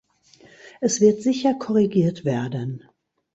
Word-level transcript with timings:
Es 0.79 0.99
wird 0.99 1.21
sicher 1.21 1.53
korrigiert 1.53 2.25
werden. 2.25 2.83